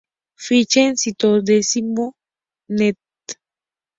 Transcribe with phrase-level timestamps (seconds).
[0.43, 2.95] Ficha en "sitiodeciclismo.net".